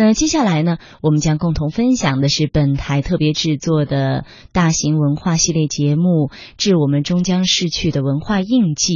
[0.00, 8.92] 那接下来呢，我们将共同分享的是本台特别制作的大型文化系列节目《致我们终将逝去的文化印记》。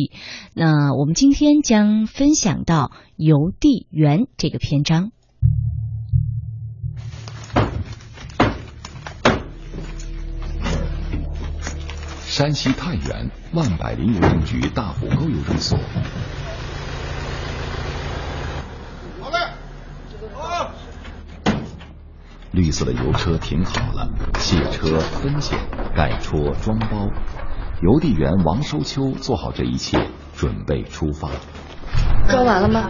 [0.54, 5.10] 那我们今天将分享到邮递员这个篇章。
[12.28, 15.76] 山西太原万柏林邮政局大虎沟邮政所。
[22.62, 24.08] 绿色的油车停好了，
[24.38, 25.58] 卸车、分拣、
[25.96, 27.08] 盖戳、装包，
[27.82, 29.98] 邮递员王收秋做好这一切，
[30.36, 31.28] 准备出发。
[32.28, 32.88] 装完了吗？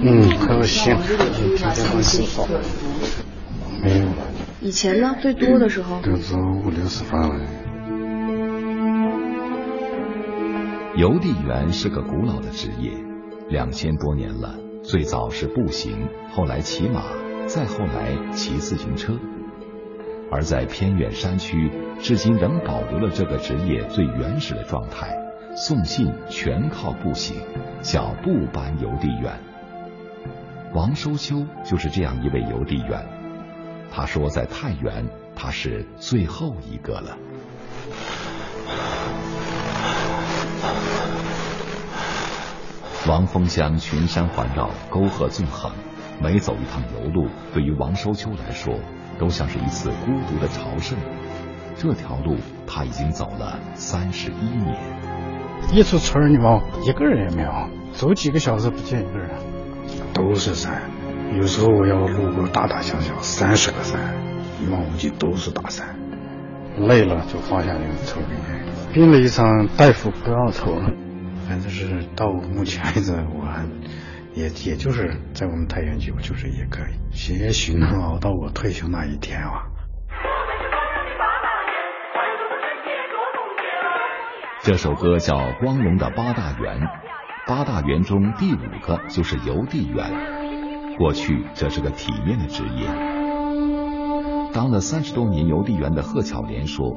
[0.00, 0.96] 嗯，还有信，
[1.34, 2.46] 今天很少。
[3.82, 4.06] 没有。
[4.60, 6.00] 以前呢，最多的时候。
[6.00, 7.34] 都是五六十发了。
[10.94, 12.92] 邮递员是个古老的职业，
[13.48, 14.54] 两千多年了。
[14.84, 17.02] 最早是步行，后来骑马。
[17.48, 19.18] 再后来骑自行车，
[20.30, 25.16] 而在偏远山区，至今仍保留了这个职业最原始的状态。
[25.56, 27.36] 送信全靠步行，
[27.80, 29.32] 叫步班邮递员。
[30.74, 33.02] 王收秋就是这样一位邮递员。
[33.90, 37.16] 他说，在太原，他是最后一个了。
[43.08, 45.72] 王峰乡群山环绕，沟壑纵横。
[46.20, 48.74] 每走一趟邮路，对于王收秋来说，
[49.18, 50.98] 都像是一次孤独的朝圣。
[51.76, 54.76] 这条路他已经走了三十一年。
[55.72, 57.50] 一出村儿，你往一个人也没有，
[57.92, 59.30] 走几个小时不见一个人，
[60.12, 60.82] 都是山。
[61.36, 64.14] 有时候我要路过大大小小三十个山，
[64.60, 65.94] 一望无际都是大山。
[66.78, 68.66] 累了就放下那个抽根烟。
[68.92, 70.90] 病了一场，大夫不让抽了。
[71.48, 73.64] 反正是到目前为止，我还。
[74.38, 79.64] 也也就是在我们太原局，我就是也可以，也许能熬到我退休那一天啊。
[84.62, 86.80] 这首歌叫《光荣的八大员》，
[87.48, 90.08] 八大员中第五个就是邮递员。
[90.98, 92.86] 过去这是个体面的职业。
[94.52, 96.96] 当了三十多年邮递员的贺巧莲说，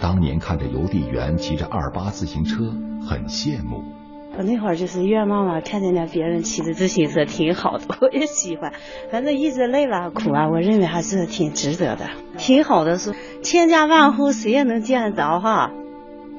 [0.00, 2.64] 当年看着邮递员骑着二八自行车，
[3.08, 4.01] 很羡慕。
[4.36, 8.72] 我那会儿就是愿望嘛，看见了别人骑着自行车挺好的， 我也喜欢。
[9.10, 12.06] 反正一直累了苦啊，我认为还是挺值得的，
[12.38, 12.98] 挺好的。
[12.98, 15.70] 是千家万户谁也能见得着哈。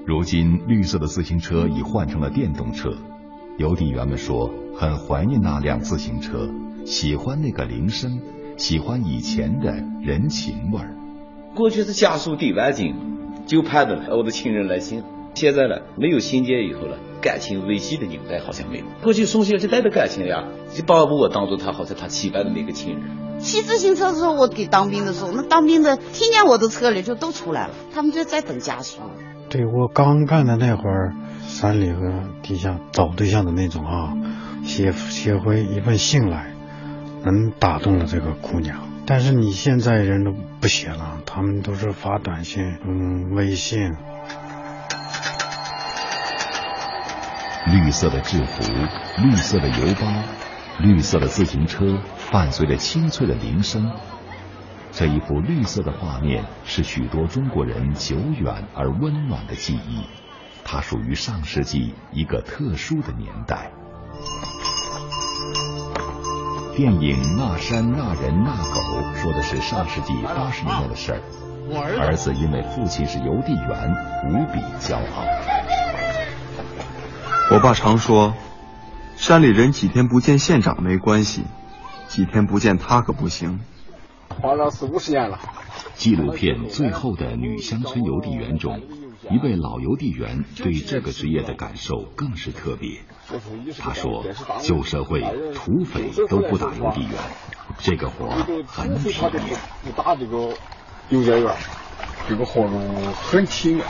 [0.05, 2.93] 如今绿色的自行车已换成了电动车，
[3.57, 6.49] 邮递员们说很怀念那辆自行车，
[6.85, 8.19] 喜欢那个铃声，
[8.57, 9.71] 喜欢以前的
[10.01, 10.95] 人情味儿。
[11.55, 12.95] 过去是家书抵万金，
[13.45, 15.03] 就盼着我的亲人来信。
[15.35, 18.85] 现在呢，没有信件以后了，感情维系的纽带好像没有。
[19.01, 23.01] 过去送信就带着感情呀，就把我当做他好像他期盼的那个亲人。
[23.39, 28.99] 骑自行车的时候，我给当兵的时候，那当兵的听见我的车里就都出来了，他们就在等家属。
[29.49, 31.13] 对我刚干的那会儿，
[31.47, 34.13] 山里和地下找对象的那种啊，
[34.63, 36.53] 写写回一份信来，
[37.23, 38.87] 能打动了这个姑娘。
[39.05, 43.93] 但是你现在人都不写了，他们都是发短信，嗯，微信。
[47.67, 48.61] 绿色的制服，
[49.21, 50.07] 绿色的邮包，
[50.79, 51.97] 绿色的自行车，
[52.31, 53.89] 伴随着清脆的铃声。
[54.91, 60.03] 这一幅绿色的画面是许多中国人久远而温暖的记忆，
[60.65, 63.71] 它属于上世纪一个特殊的年代。
[66.75, 68.81] 电影《那山那人那狗》
[69.15, 71.21] 说的是上世纪八十年代的事儿，
[71.99, 73.95] 儿子因为父亲是邮递员，
[74.27, 75.82] 无比骄傲。
[77.51, 78.33] 我爸常说，
[79.15, 81.43] 山里人几天不见县长没关系，
[82.07, 83.59] 几天不见他可不行。
[84.41, 85.39] 花了四五十年了。
[85.95, 88.81] 纪录片《最后的女乡村邮递员》中，
[89.29, 93.01] 一位老邮递员对这个职业的感受更是特别。
[93.77, 94.25] 他说
[94.63, 95.21] ：“旧社会
[95.53, 97.13] 土匪都不打邮递员，
[97.77, 98.29] 这个活
[98.65, 99.13] 很体
[99.45, 99.59] 面。
[99.83, 100.53] 不打这个
[101.09, 101.55] 邮件员，
[102.27, 102.79] 这个活路
[103.13, 103.85] 很体面。”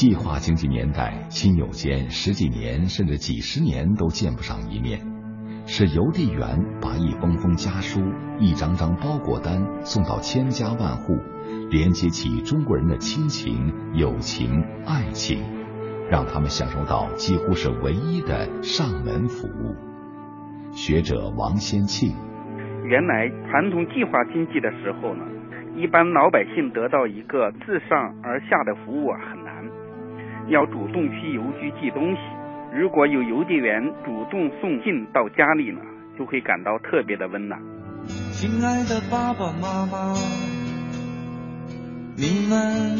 [0.00, 4.98] 计划经济年代，亲友间十几年甚至几十年都见不上一面，
[5.66, 8.00] 是邮递员把一封封家书、
[8.38, 11.18] 一张张包裹单送到千家万户，
[11.68, 15.44] 连接起中国人的亲情、友情、爱情，
[16.10, 19.76] 让他们享受到几乎是唯一的上门服务。
[20.72, 22.16] 学者王先庆，
[22.86, 25.26] 原来传统计划经济的时候呢，
[25.76, 29.39] 一般老百姓得到一个自上而下的服务啊很。
[30.50, 32.18] 要主动去邮局寄东西，
[32.74, 35.80] 如果有邮递员主动送信到家里呢，
[36.18, 37.60] 就会感到特别的温暖。
[38.32, 40.14] 亲爱的爸爸妈妈，
[42.16, 42.98] 你们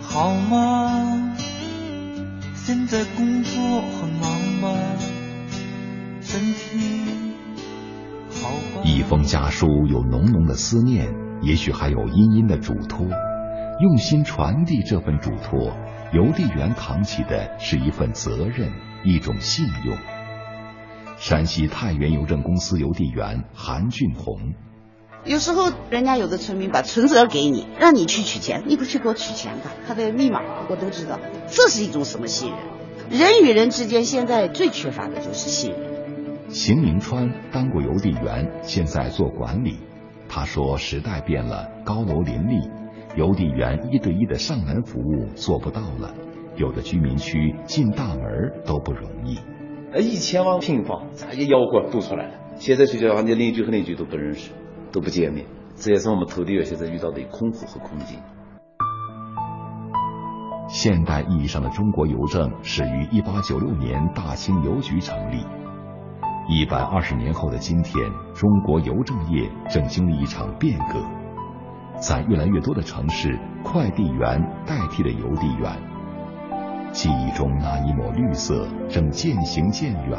[0.00, 1.34] 好吗？
[2.54, 4.30] 现在工作很忙
[4.62, 4.72] 吗？
[6.22, 6.78] 身体
[8.30, 8.82] 好吗？
[8.86, 11.12] 一封家书有浓浓的思念，
[11.42, 13.06] 也许还有殷殷的嘱托。
[13.80, 15.72] 用心传递这份嘱托，
[16.12, 18.70] 邮递员扛起的是一份责任，
[19.02, 19.96] 一种信用。
[21.16, 24.52] 山西太原邮政公司邮递员韩俊红，
[25.24, 32.58] 有时候人家有的村民把存折给你，让你去取钱，你不去给我取钱吧，他的密码我都知道，这是一种什么信任？
[33.18, 36.50] 人与人之间现在最缺乏的就是信任。
[36.50, 39.78] 邢明川当过邮递员，现在做管理。
[40.28, 42.70] 他说：“时代变了，高楼林立。”
[43.14, 46.14] 邮递员一对一的上门服务做不到了，
[46.56, 48.24] 有的居民区进大门
[48.64, 49.38] 都不容易。
[49.92, 52.34] 呃，一千万平方，咱一吆喝都出来了。
[52.56, 54.52] 现在睡觉你邻居和邻居都不认识，
[54.90, 55.44] 都不见面，
[55.76, 58.18] 这也是我们投递员现在遇到的困苦和困境。
[60.68, 65.44] 现代意义上的中国邮政始于一八九六年大清邮局成立。
[66.48, 71.21] 一百二十年后的今天，中国邮政业正经历一场变革。
[72.00, 75.72] 在越来越多的城市，快递员代替了邮递员。
[76.92, 80.18] 记忆中那一抹绿色正渐行渐远，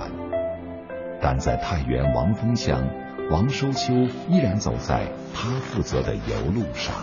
[1.22, 2.82] 但在太原王峰乡，
[3.30, 3.94] 王收秋
[4.28, 6.96] 依然走在他负责的邮路上。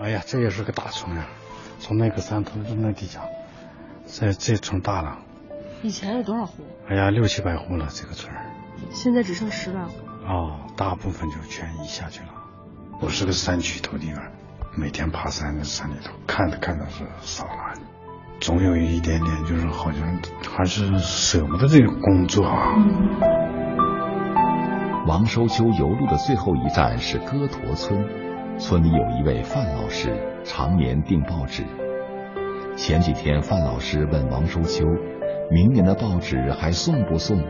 [0.00, 1.26] 哎呀，这也是个大村啊！
[1.78, 3.20] 从那个山头到那底下，
[4.06, 5.18] 这这村大了。
[5.82, 6.62] 以前有多少户？
[6.88, 8.44] 哎呀，六七百户了，这个村儿。
[8.90, 9.92] 现在只剩十来户。
[10.26, 12.28] 哦，大部分就全移下去了。
[13.00, 14.18] 我是个山区投递员，
[14.76, 17.74] 每天爬山在山里头，看着看着是少了，
[18.40, 20.20] 总有一点点，就是好像
[20.54, 22.74] 还是舍不得这个工作啊。
[25.06, 28.06] 王收秋游路的最后一站是歌驼村，
[28.58, 31.64] 村里有一位范老师，常年订报纸。
[32.76, 34.84] 前几天，范老师问王收秋。
[35.52, 37.42] 明年的报纸还送不送？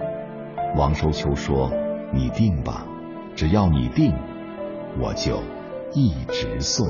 [0.75, 1.71] 王寿秋说
[2.15, 2.87] ：“你定吧，
[3.37, 4.15] 只要你定，
[4.99, 5.43] 我就
[5.93, 6.89] 一直送。”